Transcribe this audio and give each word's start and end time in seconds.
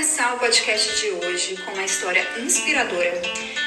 começar 0.00 0.34
o 0.34 0.38
podcast 0.38 0.98
de 0.98 1.10
hoje 1.10 1.58
com 1.58 1.72
uma 1.72 1.84
história 1.84 2.26
inspiradora 2.38 3.20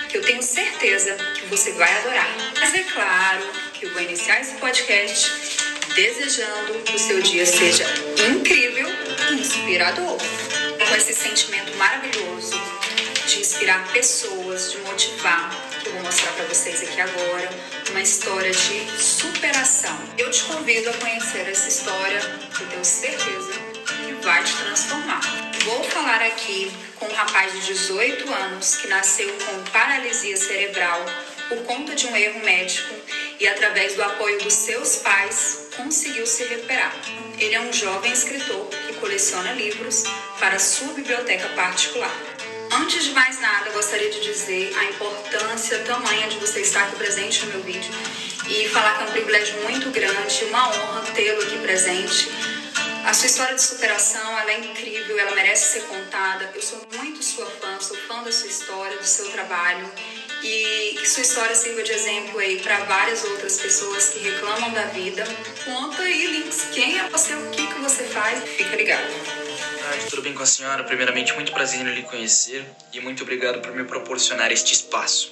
que 0.09 0.17
eu 0.17 0.21
tenho 0.23 0.41
certeza 0.41 1.13
que 1.35 1.45
você 1.45 1.71
vai 1.73 1.95
adorar. 1.99 2.27
Mas 2.59 2.73
é 2.73 2.81
claro 2.85 3.43
que 3.71 3.85
eu 3.85 3.93
vou 3.93 4.01
iniciar 4.01 4.41
esse 4.41 4.55
podcast 4.55 5.31
desejando 5.93 6.73
que 6.85 6.95
o 6.95 6.97
seu 6.99 7.21
dia 7.21 7.45
seja 7.45 7.85
incrível 8.31 8.87
e 9.29 9.33
inspirador. 9.35 10.17
Com 10.17 10.95
esse 10.95 11.13
sentimento 11.13 11.77
maravilhoso 11.77 12.59
de 13.27 13.39
inspirar 13.39 13.87
pessoas, 13.93 14.71
de 14.71 14.79
motivar, 14.79 15.51
que 15.83 15.87
eu 15.87 15.93
vou 15.93 16.01
mostrar 16.01 16.31
para 16.31 16.45
vocês 16.45 16.81
aqui 16.81 16.99
agora, 16.99 17.47
uma 17.91 18.01
história 18.01 18.51
de 18.51 18.99
superação. 18.99 19.95
Eu 20.17 20.31
te 20.31 20.41
convido 20.45 20.89
a 20.89 20.93
conhecer 20.93 21.47
essa 21.47 21.67
história, 21.67 22.19
que 22.57 22.63
eu 22.63 22.67
tenho 22.69 22.83
certeza 22.83 23.51
que 24.03 24.13
vai 24.25 24.43
te 24.43 24.55
transformar. 24.55 25.42
Vou 25.65 25.81
falar 25.85 26.21
aqui 26.21 26.69
com 26.97 27.05
um 27.05 27.13
rapaz 27.13 27.53
de 27.53 27.67
18 27.67 28.33
anos 28.33 28.75
que 28.75 28.87
nasceu 28.89 29.29
com 29.45 29.71
paralisia 29.71 30.35
cerebral 30.35 31.05
por 31.47 31.57
conta 31.63 31.95
de 31.95 32.05
um 32.05 32.13
erro 32.17 32.43
médico 32.43 32.93
e 33.39 33.47
através 33.47 33.95
do 33.95 34.03
apoio 34.03 34.43
dos 34.43 34.51
seus 34.51 34.97
pais 34.97 35.69
conseguiu 35.77 36.27
se 36.27 36.43
recuperar. 36.43 36.93
Ele 37.39 37.55
é 37.55 37.61
um 37.61 37.71
jovem 37.71 38.11
escritor 38.11 38.67
que 38.87 38.93
coleciona 38.95 39.53
livros 39.53 40.03
para 40.37 40.59
sua 40.59 40.91
biblioteca 40.93 41.47
particular. 41.55 42.13
Antes 42.73 43.05
de 43.05 43.11
mais 43.11 43.39
nada, 43.39 43.69
gostaria 43.69 44.09
de 44.09 44.19
dizer 44.19 44.73
a 44.77 44.83
importância 44.85 45.79
tamanha 45.79 46.27
de 46.27 46.39
você 46.39 46.59
estar 46.59 46.83
aqui 46.83 46.97
presente 46.97 47.45
no 47.45 47.53
meu 47.53 47.61
vídeo 47.61 47.91
e 48.49 48.67
falar 48.67 48.97
que 48.97 49.03
é 49.03 49.07
um 49.07 49.11
privilégio 49.11 49.61
muito 49.61 49.89
grande, 49.91 50.43
uma 50.45 50.67
honra 50.67 51.01
tê-lo 51.13 51.41
aqui 51.41 51.57
presente. 51.59 52.52
A 53.05 53.13
sua 53.13 53.25
história 53.25 53.53
de 53.53 53.61
superação 53.61 54.39
ela 54.39 54.49
é 54.49 54.59
incrível, 54.59 55.19
ela 55.19 55.35
merece 55.35 55.73
ser 55.73 55.87
contada. 55.87 56.49
Eu 56.55 56.61
sou 56.61 56.81
muito 56.95 57.21
sua 57.21 57.45
fã, 57.45 57.77
sou 57.79 57.97
fã 58.07 58.23
da 58.23 58.31
sua 58.31 58.47
história, 58.47 58.97
do 58.97 59.05
seu 59.05 59.29
trabalho 59.29 59.91
e 60.41 60.95
que 60.97 61.05
sua 61.05 61.21
história 61.21 61.53
sirva 61.53 61.83
de 61.83 61.91
exemplo 61.91 62.39
aí 62.39 62.59
para 62.61 62.77
várias 62.85 63.23
outras 63.25 63.57
pessoas 63.57 64.09
que 64.09 64.19
reclamam 64.19 64.71
da 64.71 64.85
vida. 64.87 65.25
Conta 65.65 66.01
aí, 66.01 66.27
Links, 66.27 66.67
quem 66.73 66.97
é 66.97 67.09
você, 67.09 67.33
o 67.33 67.49
que, 67.51 67.67
que 67.67 67.79
você 67.81 68.05
faz, 68.05 68.41
fica 68.43 68.75
ligado. 68.75 69.07
tarde, 69.81 70.05
tudo 70.09 70.21
bem 70.21 70.33
com 70.33 70.43
a 70.43 70.45
senhora? 70.45 70.83
Primeiramente, 70.85 71.33
muito 71.33 71.51
prazer 71.51 71.81
em 71.81 71.93
lhe 71.93 72.03
conhecer 72.03 72.65
e 72.93 73.01
muito 73.01 73.23
obrigado 73.23 73.61
por 73.61 73.75
me 73.75 73.83
proporcionar 73.83 74.49
este 74.49 74.73
espaço. 74.73 75.31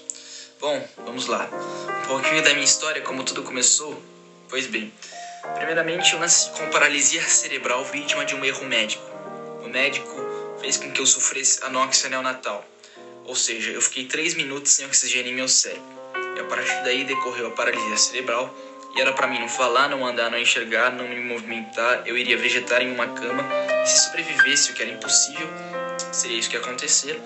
Bom, 0.59 0.85
vamos 0.97 1.27
lá. 1.27 1.49
Um 2.03 2.07
pouquinho 2.07 2.43
da 2.43 2.53
minha 2.53 2.65
história, 2.65 3.01
como 3.01 3.23
tudo 3.23 3.43
começou? 3.43 4.01
Pois 4.49 4.67
bem, 4.67 4.93
primeiramente 5.55 6.13
eu 6.13 6.19
nasci 6.19 6.49
com 6.51 6.69
paralisia 6.69 7.21
cerebral 7.23 7.83
vítima 7.85 8.25
de 8.25 8.35
um 8.35 8.43
erro 8.43 8.65
médico. 8.65 9.03
O 9.63 9.67
médico 9.67 10.57
fez 10.59 10.77
com 10.77 10.91
que 10.91 11.01
eu 11.01 11.05
sofresse 11.05 11.63
anóxia 11.63 12.09
neonatal, 12.09 12.65
ou 13.25 13.35
seja, 13.35 13.71
eu 13.71 13.81
fiquei 13.81 14.05
3 14.05 14.35
minutos 14.35 14.71
sem 14.71 14.85
oxigênio 14.85 15.31
em 15.31 15.35
meu 15.35 15.47
cérebro. 15.47 15.83
E 16.35 16.39
a 16.39 16.43
partir 16.45 16.83
daí 16.83 17.03
decorreu 17.03 17.47
a 17.47 17.51
paralisia 17.51 17.97
cerebral 17.97 18.53
e 18.95 19.01
era 19.01 19.13
para 19.13 19.27
mim 19.27 19.39
não 19.39 19.47
falar, 19.47 19.87
não 19.89 20.05
andar, 20.05 20.29
não 20.29 20.37
enxergar, 20.37 20.91
não 20.91 21.07
me 21.07 21.15
movimentar, 21.15 22.03
eu 22.05 22.17
iria 22.17 22.37
vegetar 22.37 22.81
em 22.81 22.91
uma 22.91 23.07
cama 23.07 23.43
e 23.83 23.87
se 23.87 24.05
sobrevivesse, 24.05 24.71
o 24.71 24.73
que 24.73 24.81
era 24.81 24.91
impossível, 24.91 25.47
seria 26.11 26.37
isso 26.37 26.49
que 26.49 26.55
ia 26.55 26.61
acontecer. 26.61 27.19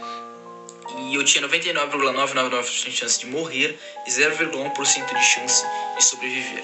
E 0.97 1.16
eu 1.16 1.23
tinha 1.23 1.45
99,999% 1.47 2.85
de 2.85 2.91
chance 2.91 3.19
de 3.19 3.25
morrer 3.25 3.77
e 4.07 4.09
0,1% 4.09 5.13
de 5.13 5.25
chance 5.25 5.66
de 5.97 6.03
sobreviver. 6.03 6.63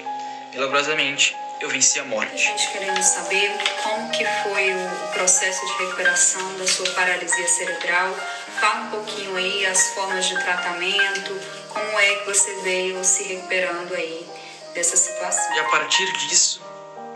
Milagrosamente, 0.52 1.34
eu 1.62 1.68
venci 1.70 1.98
a 1.98 2.04
morte. 2.04 2.36
gente 2.36 2.70
querendo 2.72 3.02
saber 3.02 3.50
como 3.82 4.10
que 4.10 4.22
foi 4.42 4.70
o 4.74 5.12
processo 5.14 5.64
de 5.64 5.72
recuperação 5.84 6.58
da 6.58 6.66
sua 6.66 6.90
paralisia 6.90 7.48
cerebral. 7.48 8.14
Fala 8.60 8.80
um 8.80 8.90
pouquinho 8.90 9.34
aí 9.34 9.64
as 9.64 9.88
formas 9.94 10.26
de 10.26 10.34
tratamento, 10.34 11.40
como 11.70 11.98
é 11.98 12.16
que 12.16 12.26
você 12.26 12.54
veio 12.62 13.02
se 13.02 13.22
recuperando 13.22 13.94
aí 13.94 14.26
dessa 14.74 14.94
situação. 14.94 15.54
E 15.54 15.58
a 15.58 15.64
partir 15.64 16.12
disso, 16.18 16.60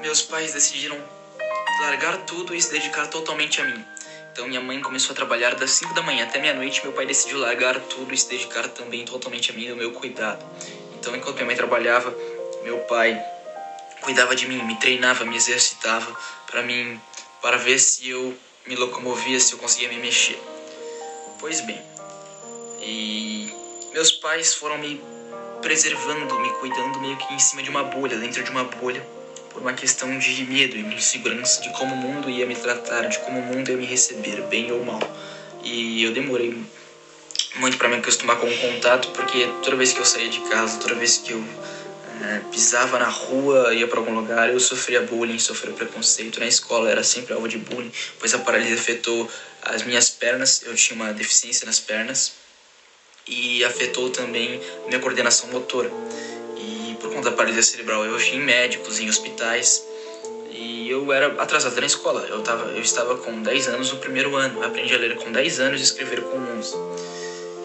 meus 0.01 0.23
pais 0.23 0.55
decidiram 0.55 0.99
largar 1.83 2.17
tudo 2.19 2.55
e 2.55 2.63
se 2.63 2.73
dedicar 2.73 3.07
totalmente 3.09 3.61
a 3.61 3.65
mim. 3.65 3.85
Então 4.33 4.49
minha 4.49 4.63
mãe 4.63 4.81
começou 4.81 5.13
a 5.13 5.15
trabalhar 5.15 5.55
das 5.57 5.73
5 5.73 5.93
da 5.93 6.03
manhã 6.03 6.25
até 6.25 6.39
meia-noite. 6.39 6.83
Meu 6.83 6.93
pai 6.93 7.05
decidiu 7.05 7.39
largar 7.39 7.79
tudo 7.81 8.15
e 8.15 8.17
se 8.17 8.31
dedicar 8.31 8.67
também 8.69 9.05
totalmente 9.05 9.51
a 9.51 9.55
mim 9.55 9.65
e 9.65 9.71
ao 9.71 9.77
meu 9.77 9.93
cuidado. 9.93 10.43
Então 10.99 11.15
enquanto 11.15 11.35
minha 11.37 11.47
mãe 11.47 11.57
trabalhava, 11.57 12.15
meu 12.63 12.79
pai 12.81 13.23
cuidava 14.07 14.37
de 14.37 14.47
mim, 14.47 14.63
me 14.63 14.77
treinava, 14.77 15.25
me 15.25 15.35
exercitava 15.35 16.17
para 16.47 16.63
mim, 16.63 17.01
para 17.43 17.57
ver 17.57 17.77
se 17.77 18.09
eu 18.09 18.33
me 18.65 18.77
locomovia, 18.77 19.41
se 19.41 19.53
eu 19.53 19.59
conseguia 19.59 19.89
me 19.89 19.97
mexer. 19.97 20.41
Pois 21.41 21.61
bem, 21.61 21.83
e 22.81 23.53
meus 23.93 24.13
pais 24.13 24.55
foram 24.55 24.79
me 24.79 25.01
preservando, 25.61 26.39
me 26.39 26.51
cuidando 26.51 27.01
meio 27.01 27.17
que 27.17 27.35
em 27.35 27.39
cima 27.41 27.65
de 27.65 27.69
uma 27.69 27.83
bolha, 27.83 28.17
dentro 28.17 28.45
de 28.45 28.51
uma 28.51 28.63
bolha, 28.63 29.05
por 29.51 29.61
uma 29.61 29.73
questão 29.73 30.17
de 30.17 30.45
medo 30.45 30.77
e 30.77 30.85
de 30.85 30.95
insegurança 30.95 31.61
de 31.61 31.71
como 31.71 31.93
o 31.93 31.99
mundo 31.99 32.31
ia 32.31 32.47
me 32.47 32.55
tratar, 32.55 33.09
de 33.09 33.19
como 33.19 33.41
o 33.41 33.43
mundo 33.43 33.73
ia 33.73 33.77
me 33.77 33.87
receber, 33.87 34.41
bem 34.43 34.71
ou 34.71 34.85
mal. 34.85 35.01
E 35.65 36.05
eu 36.05 36.13
demorei 36.13 36.57
muito 37.57 37.77
para 37.77 37.89
me 37.89 37.97
acostumar 37.97 38.37
com 38.37 38.47
o 38.47 38.57
contato, 38.57 39.09
porque 39.09 39.49
toda 39.65 39.75
vez 39.75 39.93
que 39.93 39.99
eu 39.99 40.05
saía 40.05 40.29
de 40.29 40.39
casa, 40.43 40.79
toda 40.79 40.95
vez 40.95 41.19
que 41.19 41.33
eu 41.33 41.45
eh, 42.23 42.41
pisava 42.51 42.99
na 42.99 43.09
rua, 43.09 43.75
ia 43.75 43.87
para 43.87 43.99
algum 43.99 44.15
lugar, 44.15 44.49
eu 44.49 44.59
sofria 44.61 45.01
bullying, 45.03 45.39
sofria 45.39 45.73
preconceito. 45.73 46.41
Na 46.41 46.47
escola 46.47 46.91
era 46.91 47.03
sempre 47.03 47.35
alvo 47.35 47.49
de 47.49 47.59
bullying, 47.59 47.93
pois 48.19 48.33
a 48.35 48.39
paralisia 48.39 48.75
afetou 48.75 49.29
as 49.63 49.83
minhas 49.83 50.09
pernas, 50.09 50.63
eu 50.65 50.75
tinha 50.75 50.97
uma 50.97 51.13
deficiência 51.13 51.67
nas 51.67 51.81
pernas 51.81 52.33
e 53.27 53.65
afetou 53.65 54.09
também 54.09 54.61
minha 54.87 54.99
coordenação 54.99 55.49
motora. 55.49 55.91
E 56.57 56.97
por 57.01 57.13
conta 57.13 57.31
da 57.31 57.37
paralisia 57.37 57.63
cerebral, 57.63 58.05
eu 58.05 58.19
fui 58.19 58.37
em 58.37 58.41
médicos, 58.41 58.99
em 58.99 59.09
hospitais, 59.09 59.83
e 60.51 60.89
eu 60.89 61.13
era 61.13 61.27
atrasado 61.43 61.79
na 61.79 61.87
escola. 61.87 62.27
Eu, 62.29 62.41
tava, 62.41 62.71
eu 62.71 62.81
estava 62.81 63.17
com 63.17 63.43
10 63.43 63.69
anos 63.69 63.91
no 63.91 63.99
primeiro 63.99 64.35
ano, 64.37 64.61
eu 64.61 64.65
aprendi 64.65 64.95
a 64.95 64.99
ler 64.99 65.17
com 65.17 65.31
10 65.31 65.61
anos 65.61 65.81
e 65.81 65.85
escrever 65.85 66.23
com 66.23 66.39
11. 66.39 66.75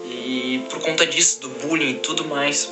E 0.06 0.66
por 0.70 0.80
conta 0.80 1.06
disso, 1.06 1.40
do 1.40 1.48
bullying 1.48 1.92
e 1.92 1.94
tudo 2.00 2.26
mais, 2.26 2.70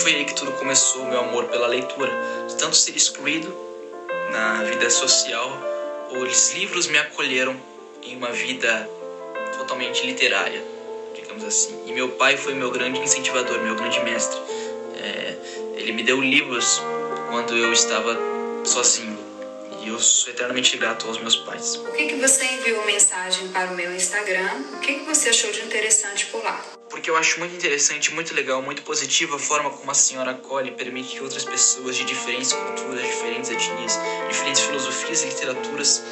foi 0.00 0.14
aí 0.14 0.24
que 0.24 0.34
tudo 0.34 0.52
começou, 0.52 1.04
meu 1.06 1.20
amor 1.20 1.46
pela 1.46 1.66
leitura. 1.66 2.10
De 2.48 2.56
tanto 2.56 2.76
ser 2.76 2.96
excluído 2.96 3.54
na 4.30 4.64
vida 4.64 4.90
social, 4.90 5.50
os 6.10 6.52
livros 6.54 6.86
me 6.86 6.98
acolheram 6.98 7.56
em 8.02 8.16
uma 8.16 8.30
vida 8.30 8.88
totalmente 9.56 10.04
literária 10.04 10.62
digamos 11.30 11.44
assim. 11.44 11.78
E 11.86 11.92
meu 11.92 12.08
pai 12.10 12.36
foi 12.36 12.54
meu 12.54 12.70
grande 12.70 13.00
incentivador, 13.00 13.60
meu 13.60 13.74
grande 13.74 14.00
mestre. 14.00 14.38
É, 15.02 15.34
ele 15.76 15.92
me 15.92 16.02
deu 16.02 16.20
livros 16.20 16.82
quando 17.30 17.56
eu 17.56 17.72
estava 17.72 18.16
sozinho. 18.64 19.18
E 19.80 19.88
eu 19.88 19.98
sou 19.98 20.30
eternamente 20.30 20.76
grato 20.76 21.06
aos 21.06 21.18
meus 21.18 21.36
pais. 21.36 21.76
Por 21.76 21.92
que, 21.92 22.06
que 22.06 22.16
você 22.16 22.44
enviou 22.44 22.84
mensagem 22.84 23.48
para 23.48 23.70
o 23.70 23.74
meu 23.74 23.94
Instagram? 23.94 24.62
O 24.74 24.80
que, 24.80 24.94
que 24.94 25.04
você 25.04 25.30
achou 25.30 25.50
de 25.50 25.62
interessante 25.62 26.26
por 26.26 26.44
lá? 26.44 26.62
Porque 26.90 27.08
eu 27.08 27.16
acho 27.16 27.38
muito 27.38 27.54
interessante, 27.54 28.12
muito 28.12 28.34
legal, 28.34 28.60
muito 28.60 28.82
positiva 28.82 29.36
a 29.36 29.38
forma 29.38 29.70
como 29.70 29.90
a 29.90 29.94
senhora 29.94 30.32
acolhe 30.32 30.68
e 30.68 30.72
permite 30.72 31.16
que 31.16 31.22
outras 31.22 31.44
pessoas 31.44 31.96
de 31.96 32.04
diferentes 32.04 32.52
culturas, 32.52 33.00
diferentes 33.00 33.50
etnias, 33.50 33.98
diferentes 34.28 34.60
filosofias 34.62 35.22
e 35.22 35.26
literaturas 35.26 36.02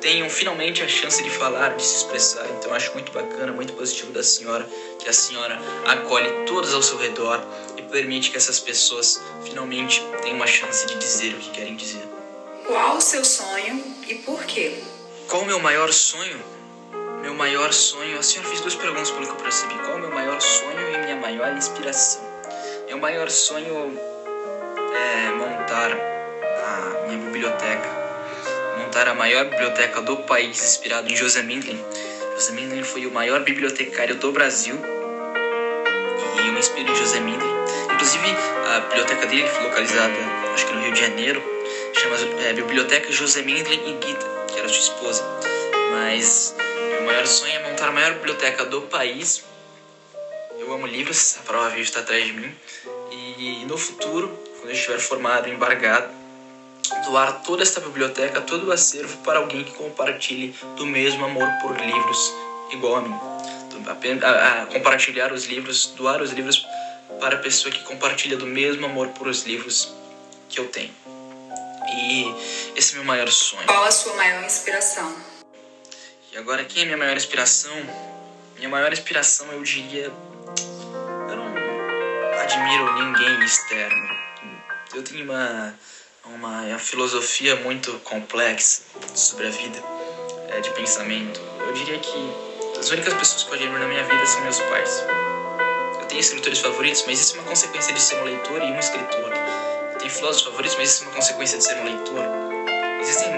tenham 0.00 0.30
finalmente 0.30 0.82
a 0.82 0.88
chance 0.88 1.20
de 1.22 1.30
falar, 1.30 1.74
de 1.74 1.82
se 1.82 1.96
expressar. 1.96 2.46
Então 2.50 2.70
eu 2.70 2.74
acho 2.74 2.92
muito 2.92 3.10
bacana, 3.10 3.50
muito 3.52 3.72
positivo 3.72 4.12
da 4.12 4.22
senhora, 4.22 4.68
que 5.00 5.08
a 5.08 5.12
senhora 5.12 5.58
acolhe 5.86 6.28
todos 6.46 6.72
ao 6.72 6.82
seu 6.82 6.96
redor 6.98 7.42
e 7.76 7.82
permite 7.82 8.30
que 8.30 8.36
essas 8.36 8.60
pessoas 8.60 9.20
finalmente 9.42 10.00
tenham 10.22 10.36
uma 10.36 10.46
chance 10.46 10.86
de 10.86 10.96
dizer 10.98 11.34
o 11.34 11.38
que 11.38 11.50
querem 11.50 11.74
dizer. 11.74 12.15
Qual 12.66 12.96
o 12.96 13.00
seu 13.00 13.24
sonho 13.24 13.82
e 14.08 14.14
por 14.16 14.44
quê? 14.44 14.76
Qual 15.28 15.42
o 15.42 15.46
meu 15.46 15.60
maior 15.60 15.92
sonho? 15.92 16.40
Meu 17.22 17.32
maior 17.32 17.72
sonho, 17.72 18.18
a 18.18 18.22
senhora 18.22 18.48
fez 18.48 18.60
duas 18.60 18.74
perguntas 18.74 19.10
pelo 19.10 19.26
que 19.26 19.32
eu 19.32 19.36
percebi. 19.36 19.74
Qual 19.78 19.96
o 19.96 20.00
meu 20.00 20.10
maior 20.10 20.40
sonho 20.40 20.94
e 20.94 20.98
minha 20.98 21.16
maior 21.16 21.56
inspiração? 21.56 22.22
Meu 22.86 22.98
maior 22.98 23.30
sonho 23.30 23.98
é 24.94 25.30
montar 25.30 25.92
a 25.92 27.06
minha 27.06 27.18
biblioteca 27.18 28.06
montar 28.96 29.08
a 29.08 29.14
maior 29.14 29.44
biblioteca 29.44 30.00
do 30.00 30.16
país, 30.16 30.62
inspirado 30.62 31.12
em 31.12 31.14
José 31.14 31.42
Mindlin. 31.42 31.78
José 32.34 32.52
Mindlin 32.52 32.82
foi 32.82 33.06
o 33.06 33.10
maior 33.10 33.40
bibliotecário 33.40 34.16
do 34.16 34.32
Brasil 34.32 34.74
e 36.34 36.46
eu 36.46 36.52
me 36.52 36.58
inspiro 36.58 36.90
em 36.90 36.94
José 36.96 37.20
Mindlin. 37.20 37.54
Inclusive, 37.92 38.34
a 38.74 38.80
biblioteca 38.80 39.26
dele 39.26 39.46
foi 39.48 39.64
localizada, 39.64 40.14
acho 40.54 40.66
que 40.66 40.72
no 40.72 40.80
Rio 40.80 40.92
de 40.92 41.00
Janeiro, 41.00 41.55
chama 41.96 42.16
é, 42.42 42.52
Biblioteca 42.52 43.08
e 43.08 43.12
Gita, 43.12 44.26
que 44.48 44.58
era 44.58 44.68
sua 44.68 44.78
esposa. 44.78 45.24
Mas 45.92 46.54
meu 46.90 47.02
maior 47.02 47.26
sonho 47.26 47.52
é 47.54 47.70
montar 47.70 47.88
a 47.88 47.92
maior 47.92 48.14
biblioteca 48.14 48.64
do 48.66 48.82
país. 48.82 49.42
Eu 50.58 50.72
amo 50.72 50.86
livros, 50.86 51.38
a 51.38 51.42
prova 51.42 51.70
viva 51.70 51.82
está 51.82 52.00
atrás 52.00 52.26
de 52.26 52.32
mim. 52.34 52.54
E 53.10 53.64
no 53.66 53.78
futuro, 53.78 54.28
quando 54.58 54.70
eu 54.70 54.74
estiver 54.74 54.98
formado, 54.98 55.48
embargado, 55.48 56.12
doar 57.06 57.42
toda 57.42 57.62
esta 57.62 57.80
biblioteca, 57.80 58.40
todo 58.42 58.68
o 58.68 58.72
acervo 58.72 59.16
para 59.18 59.38
alguém 59.38 59.64
que 59.64 59.72
compartilhe 59.72 60.54
do 60.76 60.84
mesmo 60.84 61.24
amor 61.24 61.48
por 61.62 61.78
livros 61.80 62.34
igual 62.72 62.96
a 62.96 63.00
mim. 63.00 63.14
A, 64.22 64.66
compartilhar 64.66 65.32
os 65.32 65.46
livros, 65.46 65.86
doar 65.96 66.20
os 66.20 66.30
livros 66.32 66.66
para 67.20 67.36
a 67.36 67.38
pessoa 67.38 67.72
que 67.72 67.82
compartilha 67.84 68.36
do 68.36 68.46
mesmo 68.46 68.84
amor 68.84 69.08
por 69.08 69.28
os 69.28 69.44
livros 69.44 69.94
que 70.48 70.60
eu 70.60 70.68
tenho. 70.68 70.90
E 71.96 72.34
esse 72.76 72.92
é 72.92 72.94
meu 72.96 73.04
maior 73.04 73.28
sonho. 73.28 73.66
Qual 73.66 73.84
a 73.84 73.90
sua 73.90 74.14
maior 74.14 74.44
inspiração? 74.44 75.16
E 76.30 76.36
agora, 76.36 76.64
quem 76.64 76.82
é 76.82 76.84
minha 76.84 76.98
maior 76.98 77.16
inspiração? 77.16 77.74
Minha 78.56 78.68
maior 78.68 78.92
inspiração, 78.92 79.50
eu 79.52 79.62
diria. 79.62 80.12
Eu 81.28 81.36
não 81.36 81.54
admiro 82.38 82.92
ninguém 83.02 83.42
externo. 83.42 84.16
Eu 84.94 85.02
tenho 85.02 85.24
uma, 85.24 85.74
uma 86.24 86.78
filosofia 86.78 87.56
muito 87.56 87.92
complexa 88.00 88.82
sobre 89.14 89.46
a 89.46 89.50
vida, 89.50 89.82
é, 90.50 90.60
de 90.60 90.70
pensamento. 90.70 91.40
Eu 91.66 91.72
diria 91.72 91.98
que 91.98 92.78
as 92.78 92.90
únicas 92.90 93.14
pessoas 93.14 93.44
que 93.44 93.50
eu 93.50 93.54
admiro 93.54 93.78
na 93.78 93.86
minha 93.86 94.04
vida 94.04 94.26
são 94.26 94.42
meus 94.42 94.60
pais. 94.60 95.02
Eu 95.98 96.06
tenho 96.06 96.20
escritores 96.20 96.58
favoritos, 96.58 97.04
mas 97.06 97.20
isso 97.20 97.36
é 97.36 97.40
uma 97.40 97.48
consequência 97.48 97.94
de 97.94 98.00
ser 98.00 98.16
um 98.20 98.24
leitor 98.24 98.62
e 98.62 98.66
um 98.66 98.78
escritor. 98.78 99.32
Tenho 100.06 100.18
filósofos 100.18 100.46
favoritos, 100.46 100.76
mas 100.78 100.90
isso 100.90 101.02
é 101.02 101.06
uma 101.08 101.16
consequência 101.16 101.58
de 101.58 101.64
ser 101.64 101.74
um 101.78 101.84
leitor. 101.84 102.24
Existem 103.00 103.32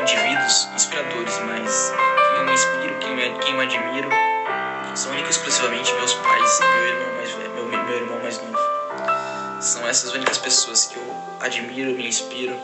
indivíduos 0.00 0.68
inspiradores, 0.76 1.38
mas 1.40 1.92
quem 2.30 2.38
eu 2.38 2.44
me 2.44 2.52
inspiro, 2.52 2.98
quem 3.00 3.20
eu, 3.20 3.38
quem 3.40 3.54
eu 3.54 3.60
admiro, 3.60 4.08
são 4.94 5.10
única 5.10 5.26
e 5.26 5.30
exclusivamente 5.32 5.92
meus 5.94 6.14
pais 6.14 6.60
e 6.60 6.62
meu 6.62 6.86
irmão 6.86 7.14
mais 7.16 7.30
velho, 7.32 7.50
meu, 7.52 7.66
meu 7.66 7.96
irmão 7.96 8.20
mais 8.20 8.38
novo. 8.38 9.60
São 9.60 9.88
essas 9.88 10.12
únicas 10.12 10.38
pessoas 10.38 10.84
que 10.84 10.96
eu 10.96 11.16
admiro, 11.40 11.90
me 11.94 12.06
inspiro 12.06 12.56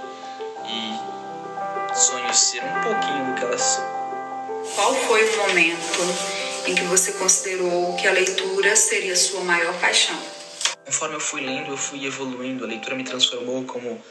e 0.64 1.99
sonho 1.99 2.32
ser 2.32 2.62
um 2.62 2.82
pouquinho 2.85 3.26
do 3.26 3.35
que 3.35 3.43
elas 3.43 3.62
são. 3.62 3.85
Qual 4.76 4.94
foi 4.94 5.29
o 5.29 5.37
momento 5.38 6.69
em 6.69 6.75
que 6.76 6.85
você 6.85 7.11
considerou 7.14 7.96
que 7.96 8.06
a 8.06 8.12
leitura 8.12 8.76
seria 8.76 9.17
sua 9.17 9.40
maior 9.40 9.75
paixão? 9.81 10.38
Conforme 10.88 11.14
eu 11.17 11.20
fui 11.20 11.43
lendo, 11.43 11.70
eu 11.70 11.76
fui 11.76 12.05
evoluindo. 12.05 12.64
A 12.64 12.67
leitura 12.67 12.96
me 12.96 13.05
transformou 13.05 13.62
como 13.64 14.02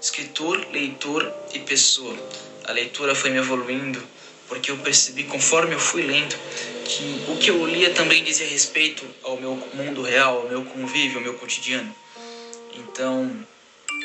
escritor, 0.00 0.66
leitor 0.72 1.32
e 1.54 1.60
pessoa 1.60 2.16
a 2.64 2.72
leitura 2.72 3.14
foi 3.14 3.30
me 3.30 3.38
evoluindo, 3.38 4.02
porque 4.48 4.70
eu 4.70 4.76
percebi, 4.78 5.24
conforme 5.24 5.74
eu 5.74 5.80
fui 5.80 6.02
lendo, 6.02 6.36
que 6.84 7.24
o 7.28 7.36
que 7.36 7.50
eu 7.50 7.66
lia 7.66 7.92
também 7.92 8.22
dizia 8.22 8.46
respeito 8.46 9.04
ao 9.22 9.36
meu 9.36 9.56
mundo 9.74 10.02
real, 10.02 10.38
ao 10.38 10.48
meu 10.48 10.64
convívio, 10.64 11.18
ao 11.18 11.22
meu 11.22 11.34
cotidiano. 11.34 11.94
Então, 12.74 13.46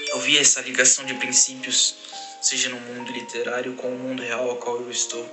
eu 0.09 0.19
via 0.19 0.41
essa 0.41 0.61
ligação 0.61 1.05
de 1.05 1.13
princípios, 1.15 1.95
seja 2.41 2.69
no 2.69 2.79
mundo 2.79 3.11
literário 3.11 3.73
com 3.73 3.87
o 3.87 3.97
mundo 3.97 4.23
real 4.23 4.49
ao 4.49 4.55
qual 4.55 4.81
eu 4.81 4.89
estou. 4.89 5.25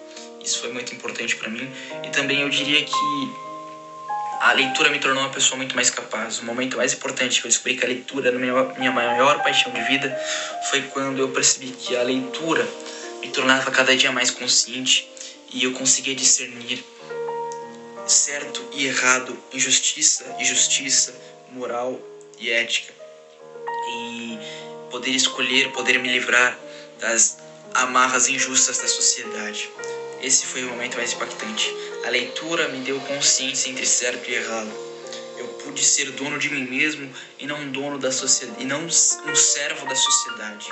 Isso 0.42 0.60
foi 0.60 0.70
muito 0.72 0.94
importante 0.94 1.36
para 1.36 1.48
mim. 1.48 1.70
E 2.04 2.10
também 2.10 2.42
eu 2.42 2.50
diria 2.50 2.84
que 2.84 3.43
a 4.44 4.52
leitura 4.52 4.90
me 4.90 4.98
tornou 4.98 5.22
uma 5.22 5.30
pessoa 5.30 5.56
muito 5.56 5.74
mais 5.74 5.88
capaz. 5.88 6.38
O 6.38 6.44
momento 6.44 6.76
mais 6.76 6.92
importante 6.92 7.40
que 7.40 7.46
eu 7.46 7.48
descobri 7.48 7.78
que 7.78 7.84
a 7.84 7.88
leitura 7.88 8.28
era 8.28 8.38
minha, 8.38 8.92
maior 8.92 9.42
paixão 9.42 9.72
de 9.72 9.80
vida 9.84 10.14
foi 10.68 10.82
quando 10.82 11.18
eu 11.18 11.30
percebi 11.30 11.68
que 11.68 11.96
a 11.96 12.02
leitura 12.02 12.68
me 13.22 13.28
tornava 13.28 13.70
cada 13.70 13.96
dia 13.96 14.12
mais 14.12 14.30
consciente 14.30 15.08
e 15.50 15.64
eu 15.64 15.72
conseguia 15.72 16.14
discernir 16.14 16.84
certo 18.06 18.62
e 18.74 18.84
errado, 18.84 19.34
injustiça 19.50 20.36
e 20.38 20.44
justiça, 20.44 21.14
moral 21.50 21.98
e 22.38 22.50
ética. 22.50 22.92
E 23.88 24.38
poder 24.90 25.12
escolher, 25.12 25.72
poder 25.72 25.98
me 25.98 26.12
livrar 26.12 26.58
das 27.00 27.38
amarras 27.72 28.28
injustas 28.28 28.76
da 28.76 28.88
sociedade. 28.88 29.70
Esse 30.24 30.46
foi 30.46 30.64
o 30.64 30.70
momento 30.70 30.96
mais 30.96 31.12
impactante. 31.12 31.70
A 32.02 32.08
leitura 32.08 32.66
me 32.68 32.78
deu 32.78 32.98
consciência 33.00 33.68
entre 33.68 33.84
certo 33.84 34.30
e 34.30 34.34
errado. 34.34 34.70
Eu 35.36 35.46
pude 35.62 35.84
ser 35.84 36.10
dono 36.12 36.38
de 36.38 36.48
mim 36.48 36.64
mesmo 36.64 37.12
e 37.38 37.46
não 37.46 37.68
dono 37.70 37.98
da 37.98 38.10
sociedade, 38.10 38.62
e 38.62 38.64
não 38.64 38.84
um 38.84 39.34
servo 39.34 39.84
da 39.84 39.94
sociedade. 39.94 40.66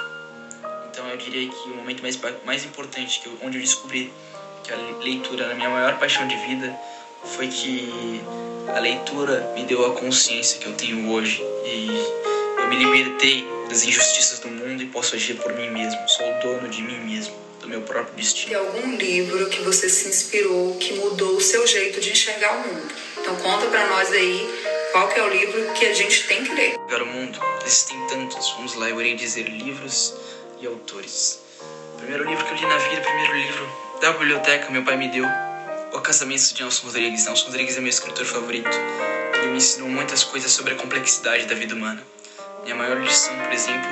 Então 0.90 1.06
eu 1.06 1.18
diria 1.18 1.46
que 1.46 1.68
o 1.68 1.74
momento 1.74 2.00
mais, 2.00 2.18
mais 2.46 2.64
importante, 2.64 3.20
que 3.20 3.26
eu, 3.26 3.36
onde 3.42 3.58
eu 3.58 3.60
descobri 3.60 4.10
que 4.64 4.72
a 4.72 4.76
leitura 5.02 5.44
era 5.44 5.52
a 5.52 5.54
minha 5.54 5.68
maior 5.68 5.98
paixão 5.98 6.26
de 6.26 6.36
vida, 6.46 6.74
foi 7.36 7.46
que 7.46 8.22
a 8.74 8.78
leitura 8.78 9.52
me 9.54 9.64
deu 9.64 9.84
a 9.84 9.92
consciência 9.92 10.58
que 10.58 10.64
eu 10.64 10.72
tenho 10.72 11.10
hoje 11.10 11.42
e 11.66 11.88
eu 12.58 12.68
me 12.68 12.76
libertei 12.76 13.46
das 13.68 13.82
injustiças 13.84 14.38
do 14.38 14.48
mundo 14.48 14.82
e 14.82 14.86
posso 14.86 15.14
agir 15.14 15.34
por 15.34 15.52
mim 15.52 15.68
mesmo. 15.68 16.00
Sou 16.08 16.26
o 16.26 16.40
dono 16.40 16.68
de 16.70 16.80
mim 16.80 17.00
mesmo, 17.00 17.34
do 17.62 17.68
meu 17.68 17.80
próprio 17.82 18.14
destino. 18.14 18.50
Tem 18.50 18.58
algum 18.58 18.96
livro 18.96 19.48
que 19.48 19.62
você 19.62 19.88
se 19.88 20.08
inspirou, 20.08 20.76
que 20.76 20.94
mudou 20.94 21.36
o 21.36 21.40
seu 21.40 21.66
jeito 21.66 22.00
de 22.00 22.10
enxergar 22.10 22.56
o 22.56 22.68
mundo? 22.68 22.92
Então 23.18 23.36
conta 23.36 23.66
para 23.66 23.86
nós 23.86 24.10
aí 24.10 24.48
qual 24.90 25.08
que 25.08 25.18
é 25.18 25.22
o 25.22 25.28
livro 25.28 25.72
que 25.72 25.86
a 25.86 25.94
gente 25.94 26.26
tem 26.26 26.44
que 26.44 26.52
ler. 26.52 26.74
Enxergar 26.74 27.02
o 27.02 27.06
mundo, 27.06 27.38
existem 27.64 28.06
tantos. 28.08 28.50
Vamos 28.56 28.74
lá, 28.74 28.90
eu 28.90 29.00
irei 29.00 29.14
dizer 29.14 29.48
livros 29.48 30.14
e 30.60 30.66
autores. 30.66 31.40
O 31.94 31.98
primeiro 31.98 32.28
livro 32.28 32.44
que 32.44 32.52
eu 32.52 32.56
li 32.56 32.66
na 32.66 32.78
vida, 32.78 33.00
o 33.00 33.04
primeiro 33.04 33.34
livro 33.34 33.68
da 34.00 34.12
biblioteca, 34.12 34.70
meu 34.70 34.84
pai 34.84 34.96
me 34.96 35.08
deu, 35.08 35.24
O 35.92 36.00
Casamento 36.00 36.42
de 36.52 36.60
Nelson 36.60 36.86
Rodrigues. 36.86 37.24
Nelson 37.24 37.46
Rodrigues 37.46 37.76
é 37.76 37.80
meu 37.80 37.90
escritor 37.90 38.26
favorito. 38.26 38.76
Ele 39.34 39.46
me 39.52 39.58
ensinou 39.58 39.88
muitas 39.88 40.24
coisas 40.24 40.50
sobre 40.50 40.74
a 40.74 40.76
complexidade 40.76 41.46
da 41.46 41.54
vida 41.54 41.74
humana. 41.74 42.02
Minha 42.64 42.74
maior 42.74 43.00
lição, 43.00 43.36
por 43.38 43.52
exemplo, 43.52 43.90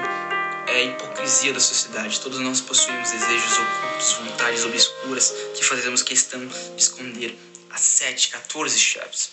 é 0.70 0.76
a 0.76 0.82
hipocrisia 0.82 1.52
da 1.52 1.60
sociedade. 1.60 2.20
Todos 2.20 2.38
nós 2.40 2.60
possuímos 2.60 3.10
desejos 3.10 3.52
ocultos, 3.58 4.12
vontades 4.12 4.64
obscuras 4.64 5.34
que 5.54 5.64
fazemos 5.64 6.02
questão 6.02 6.46
de 6.46 6.54
esconder 6.76 7.36
às 7.70 7.80
7, 7.80 8.28
14 8.28 8.78
chaves. 8.78 9.30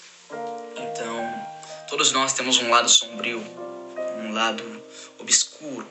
Então, 0.76 1.46
todos 1.88 2.12
nós 2.12 2.34
temos 2.34 2.58
um 2.58 2.70
lado 2.70 2.90
sombrio, 2.90 3.40
um 4.20 4.34
lado 4.34 4.64
obscuro, 5.20 5.88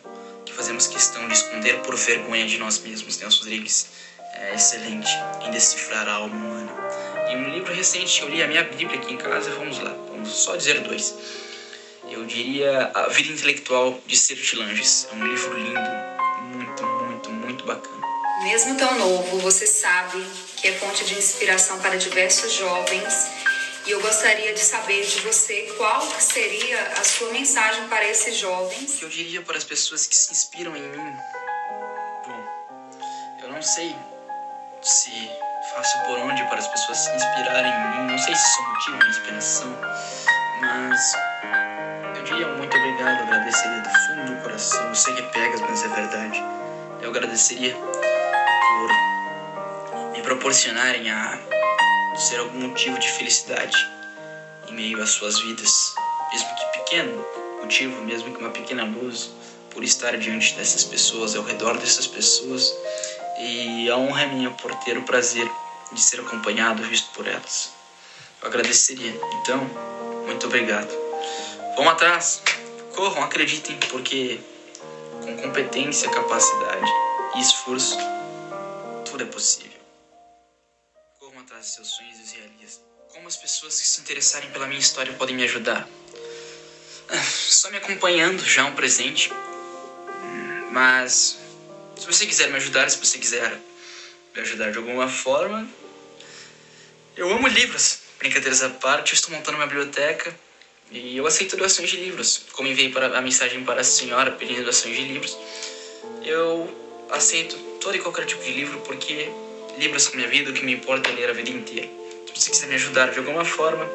fazemos 0.56 0.86
questão 0.86 1.28
de 1.28 1.34
esconder 1.34 1.82
por 1.82 1.94
vergonha 1.94 2.46
de 2.46 2.56
nós 2.56 2.78
mesmos. 2.78 3.18
Nelson 3.18 3.40
Rodrigues 3.40 3.88
é 4.32 4.54
excelente 4.54 5.10
em 5.46 5.50
decifrar 5.50 6.08
a 6.08 6.14
alma 6.14 6.34
humana. 6.34 6.72
E 7.30 7.36
um 7.36 7.50
livro 7.50 7.74
recente 7.74 8.18
que 8.18 8.24
eu 8.24 8.30
li, 8.30 8.42
a 8.42 8.48
minha 8.48 8.64
Bíblia 8.64 8.98
aqui 8.98 9.12
em 9.12 9.18
casa, 9.18 9.50
vamos 9.50 9.78
lá, 9.78 9.90
vamos 10.08 10.30
só 10.30 10.56
dizer 10.56 10.80
dois. 10.80 11.14
Eu 12.08 12.24
diria 12.24 12.90
A 12.94 13.08
Vida 13.08 13.32
Intelectual 13.32 14.00
de 14.06 14.16
Serge 14.16 14.56
Langes. 14.56 15.08
É 15.10 15.14
um 15.14 15.26
livro 15.26 15.54
lindo, 15.58 15.80
muito, 16.54 16.86
muito, 16.86 17.30
muito 17.30 17.64
bacana. 17.64 18.06
Mesmo 18.44 18.76
tão 18.76 18.98
novo, 18.98 19.38
você 19.40 19.66
sabe 19.66 20.24
que 20.56 20.68
é 20.68 20.72
fonte 20.72 21.04
de 21.04 21.14
inspiração 21.14 21.80
para 21.80 21.96
diversos 21.96 22.52
jovens 22.52 23.28
e 23.86 23.90
eu 23.90 24.00
gostaria 24.00 24.52
de 24.52 24.60
saber 24.60 25.06
de 25.06 25.20
você 25.20 25.72
qual 25.76 26.02
seria 26.20 26.80
a 26.98 27.04
sua 27.04 27.30
mensagem 27.30 27.86
para 27.88 28.04
esses 28.04 28.36
jovens. 28.36 28.94
O 28.94 28.98
que 28.98 29.04
eu 29.04 29.08
diria 29.08 29.42
para 29.42 29.56
as 29.56 29.64
pessoas 29.64 30.06
que 30.06 30.16
se 30.16 30.32
inspiram 30.32 30.76
em 30.76 30.82
mim? 30.82 31.16
Bom, 32.26 32.44
eu 33.42 33.48
não 33.48 33.62
sei 33.62 33.94
se 34.82 35.30
faço 35.74 35.98
por 36.04 36.18
onde 36.18 36.42
para 36.44 36.58
as 36.58 36.66
pessoas 36.68 36.98
se 36.98 37.10
inspirarem 37.14 37.70
em 37.70 37.90
mim. 37.90 38.12
Não 38.12 38.18
sei 38.18 38.34
se 38.34 38.54
sou 38.54 38.64
motivo 38.64 38.98
de 38.98 39.08
inspiração, 39.08 39.78
mas 40.60 41.12
diria 42.26 42.48
muito 42.48 42.76
obrigado, 42.76 43.22
agradeceria 43.22 43.80
do 43.80 43.88
fundo 43.88 44.34
do 44.34 44.42
coração. 44.42 44.88
Eu 44.88 44.94
sei 44.94 45.14
que 45.14 45.22
pegas, 45.22 45.60
mas 45.60 45.84
é 45.84 45.88
verdade. 45.88 46.44
Eu 47.00 47.10
agradeceria 47.10 47.74
por 47.74 48.90
me 50.12 50.20
proporcionarem 50.22 51.08
a 51.08 51.38
ser 52.16 52.40
algum 52.40 52.68
motivo 52.68 52.98
de 52.98 53.08
felicidade 53.12 53.76
em 54.68 54.74
meio 54.74 55.00
às 55.00 55.10
suas 55.10 55.38
vidas, 55.38 55.94
mesmo 56.32 56.48
que 56.56 56.78
pequeno 56.78 57.24
motivo, 57.60 58.02
mesmo 58.02 58.34
que 58.34 58.40
uma 58.40 58.50
pequena 58.50 58.84
luz, 58.84 59.30
por 59.70 59.84
estar 59.84 60.16
diante 60.16 60.54
dessas 60.54 60.82
pessoas, 60.82 61.36
ao 61.36 61.44
redor 61.44 61.76
dessas 61.78 62.08
pessoas, 62.08 62.74
e 63.38 63.88
a 63.88 63.96
honra 63.96 64.22
é 64.22 64.26
minha 64.26 64.50
por 64.50 64.74
ter 64.76 64.98
o 64.98 65.02
prazer 65.02 65.48
de 65.92 66.00
ser 66.00 66.20
acompanhado, 66.20 66.82
visto 66.82 67.08
por 67.12 67.26
elas. 67.26 67.70
Eu 68.42 68.48
agradeceria. 68.48 69.14
Então, 69.40 69.60
muito 70.26 70.46
obrigado. 70.46 71.05
Vão 71.76 71.88
atrás, 71.88 72.42
corram, 72.94 73.22
acreditem, 73.22 73.78
porque 73.90 74.40
com 75.22 75.36
competência, 75.36 76.10
capacidade 76.10 76.90
e 77.36 77.40
esforço, 77.40 77.96
tudo 79.04 79.22
é 79.22 79.26
possível 79.26 79.76
atrás 81.46 81.66
de 81.66 81.74
seus 81.74 81.88
sonhos 81.88 82.18
e 82.18 82.22
os 82.22 82.32
realiza. 82.32 82.80
Como 83.12 83.28
as 83.28 83.36
pessoas 83.36 83.80
que 83.80 83.86
se 83.86 84.00
interessarem 84.00 84.50
pela 84.50 84.66
minha 84.66 84.80
história 84.80 85.12
podem 85.12 85.36
me 85.36 85.44
ajudar? 85.44 85.88
Ah, 87.08 87.22
só 87.22 87.70
me 87.70 87.76
acompanhando 87.76 88.44
já 88.44 88.62
é 88.62 88.64
um 88.64 88.74
presente. 88.74 89.30
Mas 90.72 91.38
se 91.96 92.04
você 92.04 92.26
quiser 92.26 92.50
me 92.50 92.56
ajudar, 92.56 92.90
se 92.90 92.98
você 92.98 93.16
quiser 93.16 93.60
me 94.34 94.40
ajudar 94.40 94.72
de 94.72 94.78
alguma 94.78 95.08
forma, 95.08 95.68
eu 97.16 97.30
amo 97.30 97.46
livros. 97.46 98.00
Brincadeiras 98.18 98.62
à 98.62 98.68
parte, 98.68 99.12
eu 99.12 99.14
estou 99.14 99.30
montando 99.30 99.56
uma 99.58 99.66
biblioteca 99.66 100.36
E 100.90 101.16
eu 101.16 101.26
aceito 101.26 101.56
doações 101.56 101.90
de 101.90 101.96
livros. 101.96 102.42
Como 102.52 102.68
enviei 102.68 102.90
para 102.90 103.18
a 103.18 103.20
mensagem 103.20 103.64
para 103.64 103.80
a 103.80 103.84
senhora 103.84 104.30
pedindo 104.32 104.62
doações 104.62 104.96
de 104.96 105.02
livros, 105.02 105.36
eu 106.22 106.68
aceito 107.10 107.56
todo 107.80 107.96
e 107.96 108.00
qualquer 108.00 108.26
tipo 108.26 108.42
de 108.42 108.52
livro 108.52 108.80
porque 108.80 109.28
livros 109.78 110.04
são 110.04 110.14
minha 110.14 110.28
vida, 110.28 110.50
o 110.50 110.54
que 110.54 110.64
me 110.64 110.72
importa 110.72 111.10
é 111.10 111.12
ler 111.12 111.30
a 111.30 111.32
vida 111.32 111.50
inteira. 111.50 111.88
Se 112.34 112.42
você 112.42 112.50
quiser 112.50 112.66
me 112.68 112.74
ajudar 112.74 113.10
de 113.10 113.18
alguma 113.18 113.44
forma, 113.44 113.88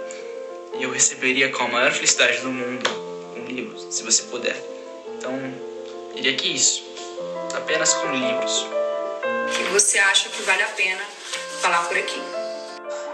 eu 0.79 0.89
receberia 0.91 1.49
com 1.49 1.63
a 1.63 1.67
maior 1.67 1.91
felicidade 1.91 2.39
do 2.39 2.49
mundo 2.49 2.89
um 3.35 3.45
livro, 3.45 3.91
se 3.91 4.03
você 4.03 4.23
puder. 4.23 4.55
Então, 5.17 5.33
diria 6.15 6.35
que 6.35 6.55
isso. 6.55 6.83
Apenas 7.53 7.93
com 7.93 8.11
livros. 8.11 8.65
Que 9.55 9.63
você 9.71 9.99
acha 9.99 10.29
que 10.29 10.41
vale 10.43 10.63
a 10.63 10.67
pena 10.67 11.01
falar 11.61 11.83
por 11.87 11.97
aqui? 11.97 12.19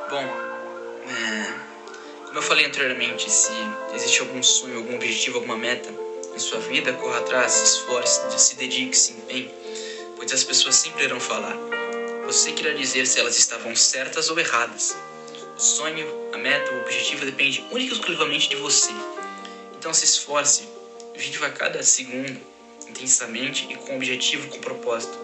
Bom, 0.09 0.23
é, 1.09 1.46
como 2.37 2.45
eu 2.45 2.49
falei 2.49 2.67
anteriormente, 2.67 3.31
se 3.31 3.51
existe 3.95 4.21
algum 4.21 4.43
sonho, 4.43 4.77
algum 4.77 4.93
objetivo, 4.93 5.37
alguma 5.37 5.57
meta 5.57 5.91
em 6.35 6.37
sua 6.37 6.59
vida, 6.59 6.93
corra 6.93 7.17
atrás, 7.17 7.51
se 7.51 7.63
esforce, 7.63 8.21
se 8.37 8.55
dedique, 8.55 8.95
se 8.95 9.13
empenhe, 9.13 9.51
pois 10.15 10.31
as 10.31 10.43
pessoas 10.43 10.75
sempre 10.75 11.05
irão 11.05 11.19
falar. 11.19 11.57
Você 12.27 12.51
queria 12.51 12.75
dizer 12.75 13.07
se 13.07 13.19
elas 13.19 13.39
estavam 13.39 13.75
certas 13.75 14.29
ou 14.29 14.37
erradas. 14.37 14.95
O 15.57 15.59
sonho, 15.59 16.07
a 16.31 16.37
meta, 16.37 16.71
o 16.73 16.81
objetivo 16.81 17.25
depende 17.25 17.65
única 17.71 17.95
e 17.95 17.97
exclusivamente 17.97 18.49
de 18.49 18.55
você. 18.57 18.91
Então 19.75 19.91
se 19.91 20.05
esforce, 20.05 20.69
viva 21.15 21.49
cada 21.49 21.81
segundo 21.81 22.39
intensamente 22.87 23.65
e 23.67 23.75
com 23.77 23.95
objetivo, 23.95 24.47
com 24.49 24.59
propósito. 24.59 25.17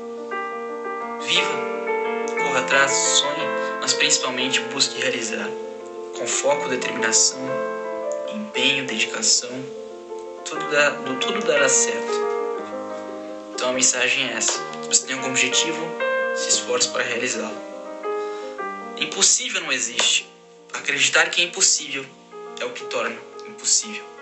Viva, 1.27 2.41
corra 2.41 2.61
atrás, 2.61 2.91
sonhe, 2.91 3.45
mas 3.79 3.93
principalmente 3.93 4.59
busque 4.61 4.99
realizar. 4.99 5.47
Com 6.17 6.27
foco, 6.27 6.69
determinação, 6.69 7.39
empenho, 8.33 8.85
dedicação, 8.85 9.49
tudo, 10.45 10.69
dá, 10.69 10.91
tudo 11.19 11.45
dará 11.45 11.67
certo. 11.67 12.13
Então 13.53 13.69
a 13.69 13.73
mensagem 13.73 14.29
é 14.29 14.33
essa: 14.33 14.53
se 14.53 14.87
você 14.87 15.07
tem 15.07 15.15
algum 15.15 15.29
objetivo, 15.29 15.87
se 16.35 16.49
esforce 16.49 16.89
para 16.89 17.03
realizá-lo. 17.03 17.57
Impossível 18.97 19.61
não 19.61 19.71
existe. 19.71 20.27
Acreditar 20.71 21.29
que 21.29 21.41
é 21.41 21.45
impossível 21.45 22.05
é 22.59 22.65
o 22.65 22.69
que 22.71 22.83
torna 22.85 23.17
impossível. 23.47 24.12